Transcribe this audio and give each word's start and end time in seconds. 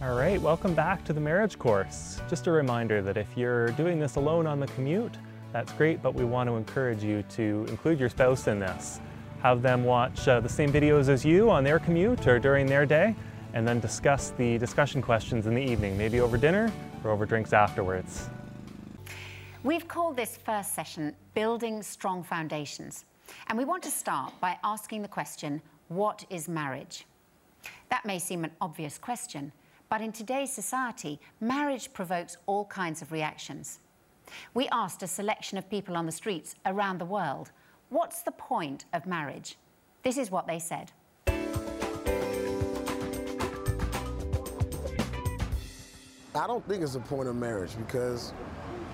All 0.00 0.14
right, 0.14 0.40
welcome 0.40 0.74
back 0.74 1.04
to 1.06 1.12
the 1.12 1.20
marriage 1.20 1.58
course. 1.58 2.22
Just 2.30 2.46
a 2.46 2.52
reminder 2.52 3.02
that 3.02 3.16
if 3.16 3.26
you're 3.36 3.70
doing 3.72 3.98
this 3.98 4.14
alone 4.14 4.46
on 4.46 4.60
the 4.60 4.68
commute, 4.68 5.16
that's 5.52 5.72
great, 5.72 6.00
but 6.00 6.14
we 6.14 6.24
want 6.24 6.48
to 6.48 6.54
encourage 6.54 7.02
you 7.02 7.24
to 7.30 7.66
include 7.68 7.98
your 7.98 8.08
spouse 8.08 8.46
in 8.46 8.60
this. 8.60 9.00
Have 9.42 9.60
them 9.60 9.82
watch 9.82 10.28
uh, 10.28 10.38
the 10.38 10.48
same 10.48 10.70
videos 10.70 11.08
as 11.08 11.24
you 11.24 11.50
on 11.50 11.64
their 11.64 11.80
commute 11.80 12.28
or 12.28 12.38
during 12.38 12.64
their 12.66 12.86
day, 12.86 13.16
and 13.54 13.66
then 13.66 13.80
discuss 13.80 14.30
the 14.38 14.56
discussion 14.58 15.02
questions 15.02 15.48
in 15.48 15.54
the 15.54 15.60
evening, 15.60 15.98
maybe 15.98 16.20
over 16.20 16.36
dinner 16.36 16.70
or 17.02 17.10
over 17.10 17.26
drinks 17.26 17.52
afterwards. 17.52 18.30
We've 19.64 19.88
called 19.88 20.16
this 20.16 20.36
first 20.36 20.76
session 20.76 21.12
Building 21.34 21.82
Strong 21.82 22.22
Foundations. 22.22 23.04
And 23.48 23.58
we 23.58 23.64
want 23.64 23.82
to 23.82 23.90
start 23.90 24.32
by 24.40 24.58
asking 24.62 25.02
the 25.02 25.08
question 25.08 25.60
what 25.88 26.24
is 26.30 26.46
marriage? 26.46 27.04
That 27.90 28.04
may 28.06 28.20
seem 28.20 28.44
an 28.44 28.52
obvious 28.60 28.96
question, 28.96 29.50
but 29.88 30.00
in 30.02 30.12
today's 30.12 30.52
society, 30.52 31.18
marriage 31.40 31.92
provokes 31.92 32.36
all 32.46 32.66
kinds 32.66 33.00
of 33.00 33.10
reactions. 33.10 33.80
We 34.52 34.68
asked 34.68 35.02
a 35.02 35.06
selection 35.06 35.56
of 35.56 35.70
people 35.70 35.96
on 35.96 36.04
the 36.04 36.12
streets 36.12 36.54
around 36.66 36.98
the 36.98 37.06
world, 37.06 37.50
what's 37.88 38.22
the 38.22 38.32
point 38.32 38.84
of 38.92 39.06
marriage? 39.06 39.56
This 40.02 40.18
is 40.18 40.30
what 40.30 40.46
they 40.46 40.58
said. 40.58 40.92
I 46.34 46.46
don't 46.46 46.66
think 46.68 46.82
it's 46.82 46.94
a 46.94 47.00
point 47.00 47.26
of 47.28 47.34
marriage 47.34 47.74
because, 47.78 48.32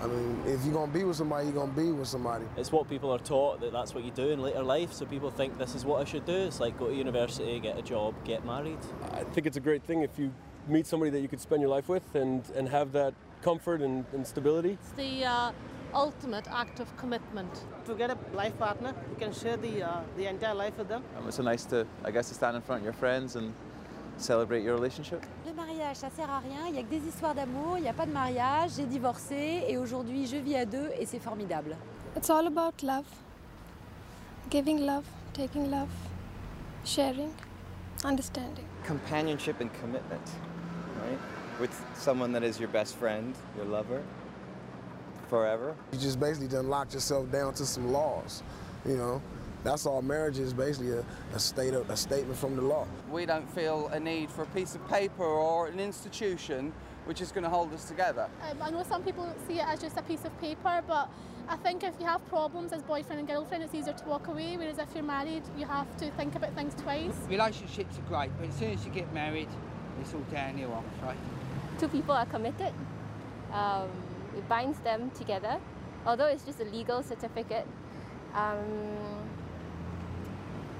I 0.01 0.07
mean, 0.07 0.41
if 0.47 0.65
you're 0.65 0.73
gonna 0.73 0.93
be 0.93 1.03
with 1.03 1.17
somebody, 1.17 1.47
you're 1.47 1.55
gonna 1.55 1.73
be 1.73 1.91
with 1.91 2.09
somebody. 2.09 2.45
It's 2.57 2.71
what 2.71 2.89
people 2.89 3.11
are 3.11 3.19
taught 3.19 3.61
that 3.61 3.73
that's 3.73 3.95
what 3.95 4.05
you 4.05 4.13
do 4.13 4.31
in 4.31 4.41
later 4.41 4.63
life. 4.63 4.93
So 4.93 5.05
people 5.05 5.31
think 5.31 5.59
this 5.59 5.75
is 5.75 5.85
what 5.85 6.01
I 6.01 6.05
should 6.05 6.25
do. 6.25 6.33
It's 6.33 6.61
like 6.61 6.79
go 6.79 6.87
to 6.89 6.95
university, 6.95 7.59
get 7.59 7.77
a 7.77 7.83
job, 7.83 8.15
get 8.25 8.47
married. 8.47 8.79
I 9.13 9.25
think 9.25 9.47
it's 9.47 9.57
a 9.57 9.61
great 9.61 9.83
thing 9.83 10.03
if 10.03 10.19
you 10.19 10.33
meet 10.69 10.87
somebody 10.87 11.11
that 11.11 11.21
you 11.21 11.29
could 11.29 11.41
spend 11.41 11.61
your 11.61 11.71
life 11.71 11.89
with 11.89 12.15
and, 12.15 12.43
and 12.57 12.69
have 12.69 12.93
that 12.93 13.15
comfort 13.43 13.81
and, 13.83 14.05
and 14.13 14.27
stability. 14.27 14.79
It's 14.81 14.93
the 14.93 15.25
uh, 15.25 15.53
ultimate 15.95 16.47
act 16.51 16.81
of 16.81 16.95
commitment. 16.97 17.51
To 17.87 17.95
get 17.95 18.11
a 18.11 18.17
life 18.35 18.59
partner, 18.59 18.95
you 19.11 19.17
can 19.17 19.33
share 19.33 19.57
the, 19.57 19.83
uh, 19.83 20.01
the 20.17 20.27
entire 20.27 20.55
life 20.55 20.77
with 20.79 20.89
them. 20.89 21.03
Um, 21.19 21.29
it's 21.29 21.37
so 21.37 21.43
nice 21.43 21.65
to, 21.67 21.87
I 22.05 22.11
guess, 22.11 22.29
to 22.29 22.35
stand 22.35 22.57
in 22.57 22.63
front 22.63 22.81
of 22.81 22.85
your 22.85 22.95
friends 22.95 23.37
and 23.37 23.53
celebrate 24.17 24.63
your 24.63 24.75
relationship. 24.75 25.23
Le 25.47 25.53
mariage, 25.53 25.97
ça 25.97 26.11
sert 26.11 26.31
à 26.31 26.39
rien. 26.39 26.67
Il 26.69 26.73
n'y 26.73 26.79
a 26.79 26.83
que 26.83 26.91
des 26.91 27.07
histoires 27.07 27.35
d'amour. 27.35 27.77
Il 27.79 27.83
n'y 27.83 27.89
a 27.89 27.93
pas 27.93 28.07
de 28.07 28.13
mariage. 28.13 28.73
J'ai 28.77 28.87
divorcé 28.87 29.65
et 29.69 29.77
aujourd'hui 29.77 30.27
je 30.27 30.37
vis 30.37 30.57
à 30.57 30.65
deux 30.65 30.91
et 30.99 31.07
c'est 31.07 31.21
formidable. 31.21 31.77
It's 32.17 32.31
all 32.31 32.47
about 32.47 32.83
love. 32.83 33.07
Giving 34.51 34.87
love, 34.87 35.05
taking 35.33 35.71
love, 35.71 35.89
sharing, 36.85 37.31
understanding. 38.05 38.65
Companionship 38.87 39.61
and 39.61 39.71
commitment, 39.81 40.31
right? 41.05 41.19
With 41.61 41.85
someone 41.95 42.33
that 42.33 42.43
is 42.43 42.59
your 42.59 42.69
best 42.69 42.97
friend, 42.97 43.35
your 43.57 43.67
lover, 43.67 44.03
forever. 45.29 45.75
You 45.93 45.99
just 45.99 46.21
basically 46.21 46.49
done 46.49 46.69
locked 46.69 46.95
yourself 46.95 47.31
down 47.31 47.55
to 47.55 47.67
some 47.67 47.93
laws, 47.93 48.43
you 48.87 48.97
know. 48.97 49.23
That's 49.63 49.87
all 49.87 50.03
marriage 50.03 50.39
is 50.39 50.53
basically 50.53 50.91
a, 50.91 51.05
a, 51.33 51.39
state 51.39 51.73
of, 51.73 51.89
a 51.89 51.97
statement 51.97 52.39
from 52.39 52.55
the 52.55 52.61
law. 52.61 52.87
We 53.11 53.25
don't 53.25 53.51
feel 53.55 53.89
a 53.89 53.99
need 53.99 54.31
for 54.31 54.43
a 54.43 54.47
piece 54.47 54.75
of 54.75 54.87
paper 54.89 55.25
or 55.25 55.69
an 55.69 55.81
institution 55.81 56.71
which 57.07 57.23
is 57.23 57.33
going 57.33 57.45
to 57.45 57.51
hold 57.51 57.73
us 57.73 57.87
together. 57.87 58.29
Um, 58.51 58.59
I 58.61 58.71
know 58.71 58.83
some 58.83 59.03
people 59.03 59.35
see 59.47 59.61
it 59.61 59.67
as 59.67 59.81
just 59.81 59.97
a 59.97 60.03
piece 60.03 60.25
of 60.25 60.39
paper, 60.39 60.83
but 60.87 61.09
I 61.49 61.57
think 61.57 61.83
if 61.83 61.95
you 61.99 62.07
have 62.07 62.27
problems 62.29 62.73
as 62.73 62.83
boyfriend 62.83 63.21
and 63.21 63.29
girlfriend, 63.29 63.63
it's 63.63 63.75
easier 63.75 63.93
to 63.93 64.05
walk 64.05 64.29
away, 64.29 64.57
whereas 64.57 64.79
if 64.79 64.89
you're 64.95 65.05
married, 65.05 65.43
you 65.57 65.67
have 65.67 65.95
to 65.99 66.11
think 66.13 66.35
about 66.35 66.55
things 66.55 66.75
twice. 66.75 67.15
Relationships 67.29 67.99
are 67.99 68.09
great, 68.09 68.31
but 68.39 68.49
as 68.49 68.55
soon 68.55 68.71
as 68.71 68.85
you 68.85 68.91
get 68.91 69.13
married, 69.13 69.49
it's 70.01 70.15
all 70.15 70.21
downhill, 70.31 70.73
I'm 70.73 70.85
afraid. 70.99 71.19
Two 71.79 71.89
people 71.89 72.15
are 72.15 72.27
committed. 72.27 72.73
Um, 73.53 73.89
it 74.37 74.49
binds 74.49 74.79
them 74.81 75.11
together, 75.13 75.59
although 76.07 76.27
it's 76.27 76.45
just 76.45 76.61
a 76.61 76.65
legal 76.65 77.03
certificate. 77.03 77.67
Um, 78.35 78.59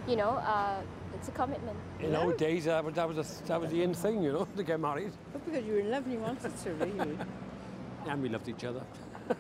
you 0.09 0.17
know, 0.17 0.31
uh, 0.31 0.81
it's 1.15 1.29
a 1.29 1.33
commitment. 1.33 1.77
In 2.01 2.15
old 2.15 2.37
days, 2.37 2.65
that 2.65 2.85
was, 2.85 2.95
that, 2.95 3.09
was 3.09 3.19
a, 3.19 3.45
that 3.47 3.61
was 3.61 3.71
the 3.71 3.83
in 3.83 3.95
thing, 3.95 4.23
you 4.23 4.33
know, 4.33 4.47
to 4.57 4.63
get 4.63 4.81
married. 4.81 5.13
But 5.33 5.45
because 5.45 5.65
you 5.65 5.75
were 5.75 5.81
in 5.81 5.91
love 5.91 6.05
and 6.05 6.13
you 6.13 6.21
wanted 6.21 6.57
to, 6.57 6.71
really. 6.75 7.19
and 8.09 8.23
we 8.23 8.29
loved 8.29 8.49
each 8.49 8.65
other. 8.65 8.83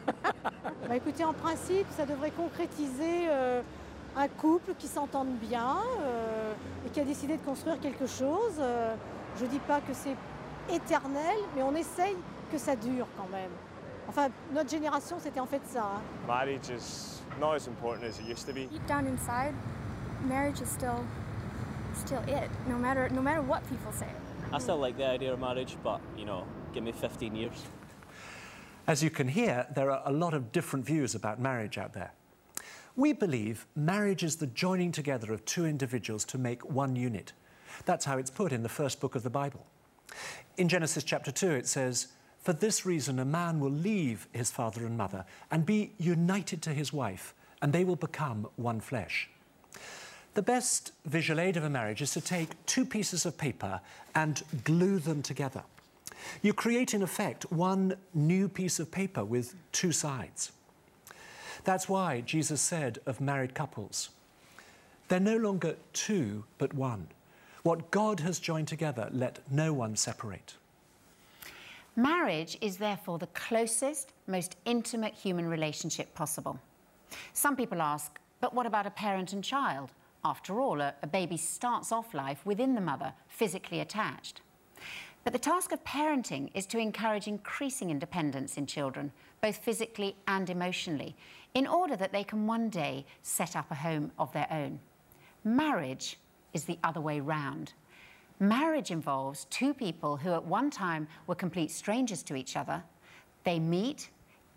bah 0.88 0.96
écoutez, 0.96 1.24
en 1.24 1.34
principe, 1.34 1.86
ça 1.96 2.06
devrait 2.06 2.30
concrétiser 2.30 3.28
euh, 3.28 3.60
un 4.16 4.28
couple 4.28 4.74
qui 4.78 4.86
s'entende 4.86 5.34
bien 5.40 5.76
euh, 6.00 6.52
et 6.86 6.90
qui 6.90 7.00
a 7.00 7.04
décidé 7.04 7.36
de 7.36 7.42
construire 7.42 7.78
quelque 7.80 8.06
chose. 8.06 8.56
Euh, 8.60 8.94
je 9.38 9.44
ne 9.44 9.50
dis 9.50 9.58
pas 9.60 9.80
que 9.80 9.92
c'est 9.92 10.16
éternel, 10.72 11.36
mais 11.54 11.62
on 11.62 11.74
essaye 11.74 12.16
que 12.50 12.58
ça 12.58 12.76
dure 12.76 13.06
quand 13.16 13.28
même. 13.30 13.50
Enfin, 14.08 14.28
notre 14.52 14.70
génération, 14.70 15.16
c'était 15.18 15.40
en 15.40 15.46
fait 15.46 15.62
ça. 15.66 15.96
Hein. 15.96 16.02
Marriage 16.26 16.68
is 16.68 17.22
not 17.40 17.54
as 17.54 17.66
important 17.66 18.04
as 18.04 18.18
it 18.20 18.26
used 18.26 18.46
to 18.46 18.52
be. 18.52 18.66
Deep 18.66 18.86
down 18.86 19.06
inside, 19.06 19.54
marriage 20.28 20.60
is 20.60 20.68
still 20.68 21.04
still 21.94 22.22
it, 22.28 22.50
no 22.68 22.76
matter 22.76 23.08
no 23.10 23.22
matter 23.22 23.42
what 23.42 23.62
people 23.68 23.92
say. 23.92 24.08
I 24.52 24.58
still 24.58 24.78
like 24.78 24.96
the 24.96 25.06
idea 25.06 25.32
of 25.32 25.40
marriage, 25.40 25.76
but 25.82 26.00
you 26.16 26.26
know, 26.26 26.44
give 26.72 26.84
me 26.84 26.92
15 26.92 27.34
years. 27.34 27.64
As 28.86 29.02
you 29.02 29.10
can 29.10 29.28
hear, 29.28 29.66
there 29.74 29.90
are 29.90 30.02
a 30.04 30.12
lot 30.12 30.34
of 30.34 30.52
different 30.52 30.84
views 30.84 31.14
about 31.14 31.40
marriage 31.40 31.78
out 31.78 31.94
there. 31.94 32.12
We 32.96 33.12
believe 33.14 33.66
marriage 33.74 34.22
is 34.22 34.36
the 34.36 34.46
joining 34.46 34.92
together 34.92 35.32
of 35.32 35.44
two 35.46 35.64
individuals 35.64 36.24
to 36.26 36.38
make 36.38 36.64
one 36.70 36.94
unit. 36.94 37.32
That's 37.84 38.04
how 38.04 38.18
it's 38.18 38.30
put 38.30 38.52
in 38.52 38.62
the 38.62 38.68
first 38.68 39.00
book 39.00 39.14
of 39.14 39.22
the 39.22 39.30
Bible. 39.30 39.66
In 40.56 40.68
Genesis 40.68 41.04
chapter 41.04 41.30
2, 41.32 41.50
it 41.52 41.66
says, 41.66 42.08
For 42.38 42.52
this 42.52 42.86
reason, 42.86 43.18
a 43.18 43.24
man 43.24 43.60
will 43.60 43.70
leave 43.70 44.28
his 44.32 44.50
father 44.50 44.86
and 44.86 44.96
mother 44.96 45.24
and 45.50 45.66
be 45.66 45.92
united 45.98 46.62
to 46.62 46.70
his 46.70 46.92
wife, 46.92 47.34
and 47.60 47.72
they 47.72 47.84
will 47.84 47.96
become 47.96 48.46
one 48.56 48.80
flesh. 48.80 49.28
The 50.34 50.42
best 50.42 50.92
visual 51.04 51.40
aid 51.40 51.56
of 51.56 51.64
a 51.64 51.70
marriage 51.70 52.02
is 52.02 52.12
to 52.12 52.20
take 52.20 52.64
two 52.66 52.84
pieces 52.84 53.24
of 53.24 53.38
paper 53.38 53.80
and 54.14 54.42
glue 54.64 54.98
them 54.98 55.22
together. 55.22 55.62
You 56.42 56.52
create, 56.52 56.94
in 56.94 57.02
effect, 57.02 57.50
one 57.52 57.96
new 58.14 58.48
piece 58.48 58.80
of 58.80 58.90
paper 58.90 59.24
with 59.24 59.54
two 59.72 59.92
sides. 59.92 60.52
That's 61.64 61.88
why 61.88 62.20
Jesus 62.20 62.60
said 62.60 62.98
of 63.06 63.20
married 63.20 63.54
couples, 63.54 64.10
they're 65.08 65.20
no 65.20 65.36
longer 65.36 65.76
two, 65.92 66.44
but 66.58 66.74
one. 66.74 67.08
What 67.64 67.90
God 67.90 68.20
has 68.20 68.40
joined 68.40 68.68
together, 68.68 69.08
let 69.10 69.38
no 69.50 69.72
one 69.72 69.96
separate. 69.96 70.56
Marriage 71.96 72.58
is 72.60 72.76
therefore 72.76 73.18
the 73.18 73.28
closest, 73.28 74.12
most 74.26 74.56
intimate 74.66 75.14
human 75.14 75.48
relationship 75.48 76.14
possible. 76.14 76.60
Some 77.32 77.56
people 77.56 77.80
ask, 77.80 78.18
but 78.42 78.52
what 78.52 78.66
about 78.66 78.86
a 78.86 78.90
parent 78.90 79.32
and 79.32 79.42
child? 79.42 79.92
After 80.26 80.60
all, 80.60 80.82
a, 80.82 80.92
a, 81.02 81.06
baby 81.06 81.38
starts 81.38 81.90
off 81.90 82.12
life 82.12 82.44
within 82.44 82.74
the 82.74 82.82
mother, 82.82 83.14
physically 83.28 83.80
attached. 83.80 84.42
But 85.24 85.32
the 85.32 85.38
task 85.38 85.72
of 85.72 85.82
parenting 85.84 86.50
is 86.52 86.66
to 86.66 86.78
encourage 86.78 87.28
increasing 87.28 87.88
independence 87.90 88.58
in 88.58 88.66
children, 88.66 89.10
both 89.40 89.56
physically 89.56 90.16
and 90.28 90.50
emotionally, 90.50 91.16
in 91.54 91.66
order 91.66 91.96
that 91.96 92.12
they 92.12 92.24
can 92.24 92.46
one 92.46 92.68
day 92.68 93.06
set 93.22 93.56
up 93.56 93.70
a 93.70 93.76
home 93.76 94.12
of 94.18 94.30
their 94.34 94.48
own. 94.50 94.80
Marriage 95.44 96.18
is 96.54 96.64
the 96.64 96.78
other 96.82 97.00
way 97.00 97.20
round. 97.20 97.74
Marriage 98.40 98.90
involves 98.90 99.44
two 99.46 99.74
people 99.74 100.16
who 100.16 100.32
at 100.32 100.44
one 100.44 100.70
time 100.70 101.06
were 101.26 101.34
complete 101.34 101.70
strangers 101.70 102.22
to 102.22 102.34
each 102.34 102.56
other. 102.56 102.82
They 103.44 103.58
meet, 103.58 104.10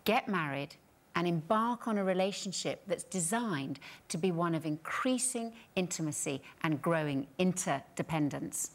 get 0.04 0.28
married, 0.28 0.74
and 1.14 1.26
embark 1.26 1.88
on 1.88 1.98
a 1.98 2.04
relationship 2.04 2.82
that's 2.86 3.04
designed 3.04 3.80
to 4.08 4.16
be 4.16 4.30
one 4.30 4.54
of 4.54 4.64
increasing 4.64 5.52
intimacy 5.74 6.40
and 6.62 6.80
growing 6.80 7.26
interdependence. 7.38 8.70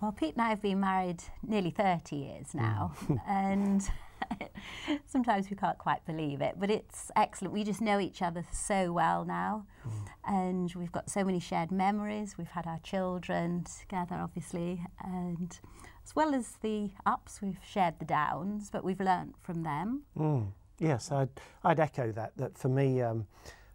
Well, 0.00 0.12
Pete 0.12 0.34
and 0.34 0.42
I 0.42 0.48
have 0.48 0.60
been 0.60 0.80
married 0.80 1.22
nearly 1.46 1.70
30 1.70 2.16
years 2.16 2.54
now, 2.54 2.92
mm. 3.04 3.20
and 3.28 3.88
sometimes 5.06 5.50
we 5.50 5.56
can't 5.56 5.78
quite 5.78 6.04
believe 6.06 6.40
it, 6.40 6.56
but 6.58 6.70
it's 6.70 7.10
excellent. 7.16 7.54
We 7.54 7.64
just 7.64 7.80
know 7.80 7.98
each 8.00 8.22
other 8.22 8.44
so 8.52 8.92
well 8.92 9.24
now, 9.24 9.66
mm. 9.86 10.06
and 10.26 10.72
we've 10.74 10.92
got 10.92 11.10
so 11.10 11.24
many 11.24 11.40
shared 11.40 11.70
memories. 11.70 12.36
We've 12.38 12.48
had 12.48 12.66
our 12.66 12.80
children 12.80 13.64
together, 13.80 14.16
obviously, 14.16 14.84
and 15.04 15.58
as 16.04 16.14
well 16.14 16.34
as 16.34 16.56
the 16.62 16.90
ups, 17.06 17.40
we've 17.40 17.58
shared 17.66 17.98
the 17.98 18.04
downs, 18.04 18.70
but 18.70 18.84
we've 18.84 19.00
learnt 19.00 19.34
from 19.42 19.62
them. 19.62 20.02
Mm. 20.18 20.48
Yes, 20.78 21.12
I'd, 21.12 21.28
I'd 21.62 21.78
echo 21.78 22.10
that, 22.12 22.36
that 22.36 22.58
for 22.58 22.68
me, 22.68 23.02
um, 23.02 23.26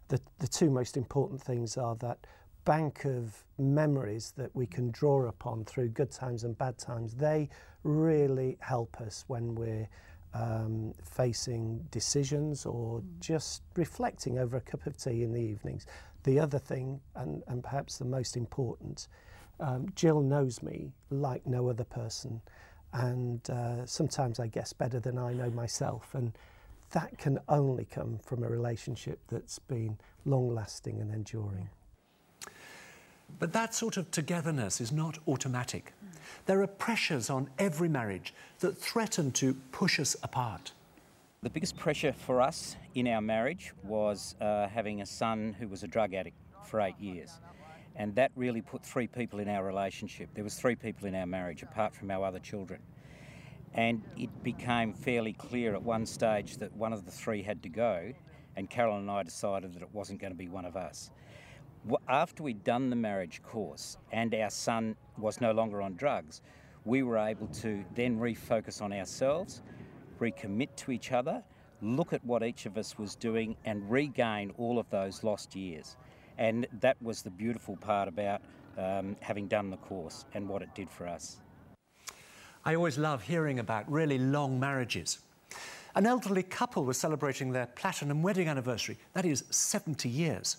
the, 0.08 0.20
the 0.40 0.48
two 0.48 0.70
most 0.70 0.96
important 0.96 1.40
things 1.40 1.76
are 1.76 1.96
that 1.96 2.18
bank 2.68 3.06
of 3.06 3.44
memories 3.56 4.34
that 4.36 4.54
we 4.54 4.66
can 4.66 4.90
draw 4.90 5.26
upon 5.26 5.64
through 5.64 5.88
good 5.88 6.10
times 6.10 6.44
and 6.44 6.56
bad 6.58 6.76
times, 6.76 7.14
they 7.14 7.48
really 7.82 8.58
help 8.60 9.00
us 9.00 9.24
when 9.26 9.54
we're 9.54 9.88
um, 10.34 10.94
facing 11.02 11.86
decisions 11.90 12.66
or 12.66 13.00
mm. 13.00 13.04
just 13.20 13.62
reflecting 13.76 14.38
over 14.38 14.56
a 14.56 14.60
cup 14.60 14.86
of 14.86 14.96
tea 14.96 15.22
in 15.22 15.32
the 15.32 15.40
evenings. 15.40 15.86
The 16.24 16.40
other 16.40 16.58
thing, 16.58 17.00
and, 17.14 17.42
and 17.46 17.62
perhaps 17.62 17.98
the 17.98 18.04
most 18.04 18.36
important, 18.36 19.08
Um, 19.60 19.86
Jill 19.96 20.20
knows 20.22 20.62
me 20.62 20.92
like 21.10 21.42
no 21.44 21.68
other 21.68 21.84
person, 21.84 22.40
and 22.92 23.40
uh, 23.50 23.86
sometimes 23.86 24.38
I 24.38 24.48
guess 24.48 24.72
better 24.72 25.00
than 25.00 25.18
I 25.18 25.32
know 25.34 25.50
myself. 25.50 26.14
And 26.14 26.32
that 26.90 27.18
can 27.18 27.38
only 27.48 27.84
come 27.84 28.18
from 28.22 28.44
a 28.44 28.48
relationship 28.48 29.18
that's 29.28 29.58
been 29.58 29.98
long 30.24 30.54
lasting 30.54 31.00
and 31.00 31.12
enduring. 31.12 31.68
But 33.38 33.52
that 33.52 33.74
sort 33.74 33.96
of 33.96 34.10
togetherness 34.10 34.80
is 34.80 34.90
not 34.90 35.18
automatic. 35.28 35.92
There 36.46 36.62
are 36.62 36.66
pressures 36.66 37.30
on 37.30 37.50
every 37.58 37.88
marriage 37.88 38.34
that 38.60 38.76
threaten 38.76 39.30
to 39.32 39.54
push 39.72 40.00
us 40.00 40.16
apart. 40.22 40.72
The 41.42 41.50
biggest 41.50 41.76
pressure 41.76 42.12
for 42.12 42.40
us 42.40 42.76
in 42.94 43.06
our 43.06 43.20
marriage 43.20 43.72
was 43.84 44.34
uh, 44.40 44.66
having 44.66 45.02
a 45.02 45.06
son 45.06 45.54
who 45.58 45.68
was 45.68 45.84
a 45.84 45.86
drug 45.86 46.14
addict 46.14 46.36
for 46.64 46.80
eight 46.80 46.98
years. 46.98 47.30
And 47.94 48.14
that 48.16 48.32
really 48.34 48.60
put 48.60 48.84
three 48.84 49.06
people 49.06 49.38
in 49.38 49.48
our 49.48 49.64
relationship. 49.64 50.30
There 50.34 50.44
was 50.44 50.54
three 50.54 50.74
people 50.74 51.06
in 51.06 51.14
our 51.14 51.26
marriage 51.26 51.62
apart 51.62 51.94
from 51.94 52.10
our 52.10 52.24
other 52.24 52.38
children. 52.40 52.80
And 53.74 54.02
it 54.16 54.30
became 54.42 54.92
fairly 54.92 55.32
clear 55.32 55.74
at 55.74 55.82
one 55.82 56.06
stage 56.06 56.56
that 56.56 56.74
one 56.74 56.92
of 56.92 57.04
the 57.04 57.10
three 57.10 57.42
had 57.42 57.62
to 57.62 57.68
go, 57.68 58.12
and 58.56 58.68
Carolyn 58.68 59.02
and 59.02 59.10
I 59.10 59.22
decided 59.22 59.74
that 59.74 59.82
it 59.82 59.90
wasn't 59.92 60.20
going 60.20 60.32
to 60.32 60.38
be 60.38 60.48
one 60.48 60.64
of 60.64 60.76
us. 60.76 61.10
After 62.08 62.42
we'd 62.42 62.64
done 62.64 62.90
the 62.90 62.96
marriage 62.96 63.42
course 63.42 63.96
and 64.12 64.34
our 64.34 64.50
son 64.50 64.96
was 65.16 65.40
no 65.40 65.52
longer 65.52 65.82
on 65.82 65.94
drugs, 65.94 66.42
we 66.84 67.02
were 67.02 67.18
able 67.18 67.46
to 67.48 67.84
then 67.94 68.18
refocus 68.18 68.80
on 68.80 68.92
ourselves, 68.92 69.62
recommit 70.20 70.68
to 70.76 70.90
each 70.90 71.12
other, 71.12 71.42
look 71.82 72.12
at 72.12 72.24
what 72.24 72.42
each 72.42 72.66
of 72.66 72.76
us 72.76 72.98
was 72.98 73.14
doing, 73.14 73.56
and 73.64 73.88
regain 73.90 74.52
all 74.58 74.78
of 74.78 74.88
those 74.90 75.22
lost 75.22 75.54
years. 75.54 75.96
And 76.38 76.66
that 76.80 76.96
was 77.02 77.22
the 77.22 77.30
beautiful 77.30 77.76
part 77.76 78.08
about 78.08 78.40
um, 78.78 79.16
having 79.20 79.48
done 79.48 79.70
the 79.70 79.76
course 79.76 80.24
and 80.34 80.48
what 80.48 80.62
it 80.62 80.74
did 80.74 80.90
for 80.90 81.06
us. 81.06 81.40
I 82.64 82.74
always 82.74 82.98
love 82.98 83.22
hearing 83.22 83.58
about 83.58 83.90
really 83.90 84.18
long 84.18 84.58
marriages. 84.58 85.18
An 85.94 86.06
elderly 86.06 86.42
couple 86.42 86.84
was 86.84 86.98
celebrating 86.98 87.52
their 87.52 87.66
platinum 87.66 88.22
wedding 88.22 88.48
anniversary, 88.48 88.98
that 89.14 89.24
is 89.24 89.44
70 89.50 90.08
years. 90.08 90.58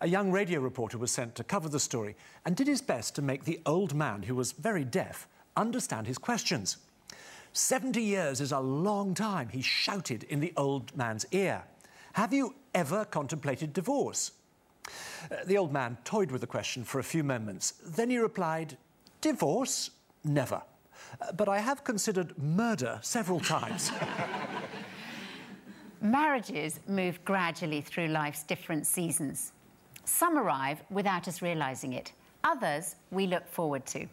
A 0.00 0.08
young 0.08 0.30
radio 0.30 0.60
reporter 0.60 0.98
was 0.98 1.10
sent 1.10 1.34
to 1.36 1.44
cover 1.44 1.68
the 1.68 1.80
story 1.80 2.16
and 2.44 2.56
did 2.56 2.66
his 2.66 2.82
best 2.82 3.14
to 3.14 3.22
make 3.22 3.44
the 3.44 3.60
old 3.64 3.94
man, 3.94 4.22
who 4.22 4.34
was 4.34 4.52
very 4.52 4.84
deaf, 4.84 5.28
understand 5.56 6.06
his 6.06 6.18
questions. 6.18 6.78
70 7.52 8.02
years 8.02 8.40
is 8.40 8.50
a 8.50 8.58
long 8.58 9.14
time, 9.14 9.48
he 9.48 9.62
shouted 9.62 10.24
in 10.24 10.40
the 10.40 10.52
old 10.56 10.94
man's 10.96 11.24
ear. 11.30 11.62
Have 12.14 12.32
you 12.32 12.54
ever 12.74 13.04
contemplated 13.04 13.72
divorce? 13.72 14.32
Uh, 15.30 15.36
the 15.46 15.56
old 15.56 15.72
man 15.72 15.96
toyed 16.04 16.30
with 16.30 16.40
the 16.40 16.46
question 16.46 16.84
for 16.84 16.98
a 16.98 17.04
few 17.04 17.22
moments. 17.22 17.74
Then 17.84 18.10
he 18.10 18.18
replied, 18.18 18.76
Divorce? 19.20 19.90
Never. 20.24 20.62
Uh, 21.20 21.32
but 21.32 21.48
I 21.48 21.60
have 21.60 21.84
considered 21.84 22.36
murder 22.36 22.98
several 23.02 23.40
times. 23.40 23.92
Marriages 26.00 26.80
move 26.86 27.24
gradually 27.24 27.80
through 27.80 28.08
life's 28.08 28.42
different 28.42 28.86
seasons. 28.86 29.52
Some 30.04 30.38
arrive 30.38 30.82
without 30.90 31.28
us 31.28 31.42
realising 31.42 31.92
it, 31.92 32.12
others 32.42 32.96
we 33.10 33.26
look 33.26 33.48
forward 33.48 33.86
to. 33.86 34.06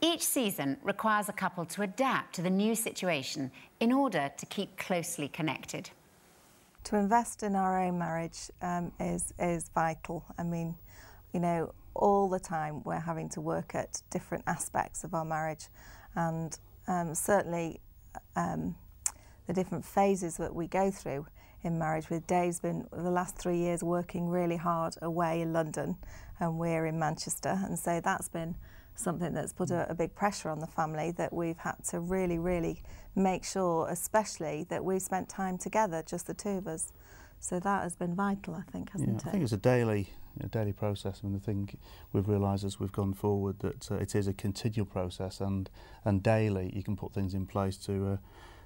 Each 0.00 0.24
season 0.24 0.78
requires 0.82 1.28
a 1.28 1.32
couple 1.32 1.64
to 1.66 1.82
adapt 1.82 2.34
to 2.36 2.42
the 2.42 2.50
new 2.50 2.74
situation 2.74 3.50
in 3.80 3.92
order 3.92 4.30
to 4.36 4.46
keep 4.46 4.76
closely 4.78 5.28
connected. 5.28 5.90
To 6.84 6.96
invest 6.96 7.42
in 7.42 7.54
our 7.54 7.82
own 7.82 7.98
marriage 7.98 8.50
um, 8.62 8.92
is, 8.98 9.34
is 9.38 9.70
vital. 9.74 10.24
I 10.38 10.42
mean, 10.42 10.74
you 11.34 11.40
know, 11.40 11.74
all 11.94 12.28
the 12.28 12.40
time 12.40 12.82
we're 12.84 12.98
having 12.98 13.28
to 13.30 13.40
work 13.40 13.74
at 13.74 14.00
different 14.10 14.44
aspects 14.46 15.04
of 15.04 15.12
our 15.12 15.24
marriage, 15.24 15.66
and 16.14 16.58
um, 16.88 17.14
certainly 17.14 17.80
um, 18.36 18.74
the 19.50 19.54
different 19.54 19.84
phases 19.84 20.36
that 20.36 20.54
we 20.54 20.68
go 20.68 20.92
through 20.92 21.26
in 21.64 21.76
marriage 21.76 22.08
with 22.08 22.24
Dave's 22.28 22.60
been 22.60 22.86
the 22.92 23.10
last 23.10 23.36
three 23.36 23.58
years 23.58 23.82
working 23.82 24.28
really 24.28 24.56
hard 24.56 24.94
away 25.02 25.40
in 25.40 25.52
London 25.52 25.96
and 26.38 26.56
we're 26.56 26.86
in 26.86 27.00
Manchester. 27.00 27.58
And 27.64 27.76
so 27.76 28.00
that's 28.00 28.28
been 28.28 28.54
something 28.94 29.34
that's 29.34 29.52
put 29.52 29.72
a, 29.72 29.90
a 29.90 29.94
big 29.94 30.14
pressure 30.14 30.50
on 30.50 30.60
the 30.60 30.68
family 30.68 31.10
that 31.12 31.32
we've 31.32 31.58
had 31.58 31.74
to 31.88 31.98
really 31.98 32.38
really 32.38 32.80
make 33.16 33.42
sure 33.44 33.88
especially 33.88 34.66
that 34.68 34.84
we've 34.84 35.02
spent 35.02 35.28
time 35.28 35.58
together 35.58 36.00
just 36.06 36.28
the 36.28 36.34
two 36.34 36.50
of 36.50 36.68
us. 36.68 36.92
So 37.40 37.58
that 37.58 37.82
has 37.82 37.96
been 37.96 38.14
vital 38.14 38.54
I 38.54 38.62
think 38.70 38.92
hasn't 38.92 39.10
yeah, 39.10 39.16
it? 39.16 39.26
I 39.26 39.30
think 39.32 39.42
it's 39.42 39.52
a 39.52 39.56
daily 39.56 40.10
a 40.40 40.46
daily 40.46 40.72
process. 40.72 41.22
I 41.24 41.26
mean 41.26 41.40
I 41.42 41.44
think 41.44 41.76
we've 42.12 42.28
realised 42.28 42.64
as 42.64 42.78
we've 42.78 42.92
gone 42.92 43.14
forward 43.14 43.58
that 43.60 43.90
uh, 43.90 43.96
it 43.96 44.14
is 44.14 44.28
a 44.28 44.32
continual 44.32 44.86
process 44.86 45.40
and 45.40 45.68
and 46.04 46.22
daily 46.22 46.70
you 46.72 46.84
can 46.84 46.96
put 46.96 47.12
things 47.12 47.34
in 47.34 47.46
place 47.46 47.76
to 47.78 48.12
uh, 48.12 48.16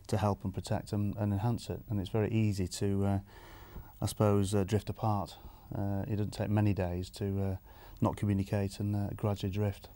to 0.08 0.16
help 0.16 0.44
and 0.44 0.52
protect 0.52 0.92
and, 0.92 1.16
and 1.16 1.32
enhance 1.32 1.70
it. 1.70 1.80
And 1.88 2.00
it's 2.00 2.10
very 2.10 2.30
easy 2.30 2.66
to, 2.68 3.04
uh, 3.04 3.18
I 4.02 4.06
suppose, 4.06 4.54
uh, 4.54 4.64
drift 4.64 4.90
apart. 4.90 5.36
Uh, 5.76 6.04
it 6.06 6.16
doesn't 6.16 6.32
take 6.32 6.50
many 6.50 6.72
days 6.72 7.10
to 7.10 7.42
uh, 7.42 7.56
not 8.00 8.16
communicate 8.16 8.80
and 8.80 8.94
uh, 8.94 9.08
gradually 9.16 9.52
drift. 9.52 9.88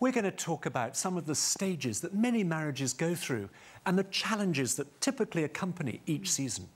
We're 0.00 0.12
going 0.12 0.24
to 0.24 0.32
talk 0.32 0.66
about 0.66 0.96
some 0.96 1.16
of 1.16 1.26
the 1.26 1.34
stages 1.34 2.00
that 2.00 2.12
many 2.12 2.42
marriages 2.42 2.92
go 2.92 3.14
through 3.14 3.48
and 3.86 3.96
the 3.96 4.04
challenges 4.04 4.74
that 4.74 5.00
typically 5.00 5.44
accompany 5.44 6.00
each 6.06 6.28
season. 6.28 6.66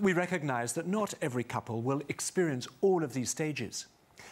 We 0.00 0.14
recognise 0.14 0.72
that 0.72 0.88
not 0.88 1.14
every 1.22 1.44
couple 1.44 1.80
will 1.80 2.02
experience 2.08 2.66
all 2.80 3.04
of 3.04 3.14
these 3.14 3.30
stages. 3.30 3.86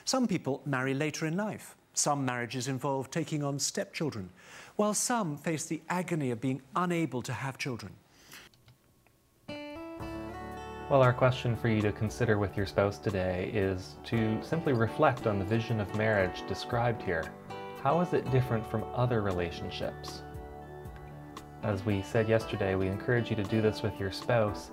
Some 0.04 0.26
people 0.26 0.62
marry 0.66 0.94
later 0.94 1.26
in 1.26 1.36
life. 1.36 1.76
Some 1.94 2.24
marriages 2.24 2.68
involve 2.68 3.10
taking 3.10 3.44
on 3.44 3.58
stepchildren, 3.58 4.30
while 4.76 4.94
some 4.94 5.36
face 5.36 5.66
the 5.66 5.82
agony 5.88 6.30
of 6.30 6.40
being 6.40 6.62
unable 6.74 7.20
to 7.22 7.32
have 7.32 7.58
children. 7.58 7.92
Well, 9.48 11.02
our 11.02 11.12
question 11.12 11.56
for 11.56 11.68
you 11.68 11.80
to 11.82 11.92
consider 11.92 12.38
with 12.38 12.56
your 12.56 12.66
spouse 12.66 12.98
today 12.98 13.50
is 13.54 13.96
to 14.04 14.42
simply 14.42 14.72
reflect 14.72 15.26
on 15.26 15.38
the 15.38 15.44
vision 15.44 15.80
of 15.80 15.94
marriage 15.94 16.46
described 16.48 17.02
here. 17.02 17.24
How 17.82 18.00
is 18.00 18.12
it 18.12 18.30
different 18.30 18.66
from 18.70 18.84
other 18.94 19.22
relationships? 19.22 20.22
As 21.62 21.84
we 21.84 22.02
said 22.02 22.28
yesterday, 22.28 22.74
we 22.74 22.88
encourage 22.88 23.30
you 23.30 23.36
to 23.36 23.44
do 23.44 23.62
this 23.62 23.82
with 23.82 23.98
your 23.98 24.12
spouse 24.12 24.70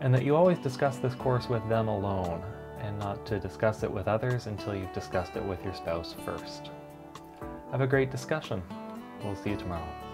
and 0.00 0.14
that 0.14 0.24
you 0.24 0.36
always 0.36 0.58
discuss 0.58 0.98
this 0.98 1.14
course 1.14 1.48
with 1.48 1.66
them 1.68 1.88
alone 1.88 2.42
and 2.80 2.98
not 2.98 3.24
to 3.26 3.38
discuss 3.38 3.82
it 3.82 3.90
with 3.90 4.08
others 4.08 4.46
until 4.46 4.74
you've 4.74 4.92
discussed 4.92 5.36
it 5.36 5.44
with 5.44 5.62
your 5.64 5.74
spouse 5.74 6.14
first. 6.24 6.70
Have 7.70 7.80
a 7.80 7.86
great 7.86 8.10
discussion. 8.10 8.62
We'll 9.22 9.36
see 9.36 9.50
you 9.50 9.56
tomorrow. 9.56 10.07